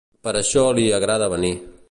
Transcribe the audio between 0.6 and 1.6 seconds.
li agrada venir.